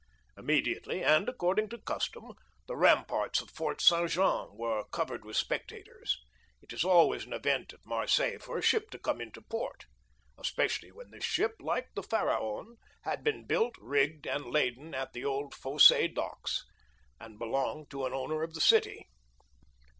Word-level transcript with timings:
Immediately, 0.35 1.03
and 1.03 1.29
according 1.29 1.69
to 1.69 1.77
custom, 1.77 2.33
the 2.65 2.75
ramparts 2.75 3.39
of 3.39 3.51
Fort 3.51 3.79
Saint 3.83 4.09
Jean 4.09 4.49
were 4.57 4.83
covered 4.85 5.23
with 5.23 5.37
spectators; 5.37 6.17
it 6.63 6.73
is 6.73 6.83
always 6.83 7.23
an 7.25 7.33
event 7.33 7.71
at 7.71 7.85
Marseilles 7.85 8.41
for 8.43 8.57
a 8.57 8.63
ship 8.63 8.89
to 8.89 8.97
come 8.97 9.21
into 9.21 9.43
port, 9.43 9.85
especially 10.39 10.91
when 10.91 11.11
this 11.11 11.23
ship, 11.23 11.57
like 11.59 11.93
the 11.93 12.01
Pharaon, 12.01 12.77
has 13.03 13.19
been 13.21 13.45
built, 13.45 13.75
rigged, 13.77 14.25
and 14.25 14.47
laden 14.47 14.95
at 14.95 15.13
the 15.13 15.23
old 15.23 15.53
Phocee 15.53 16.07
docks, 16.07 16.65
and 17.19 17.37
belongs 17.37 17.87
to 17.89 18.07
an 18.07 18.13
owner 18.15 18.41
of 18.41 18.55
the 18.55 18.59
city. 18.61 19.07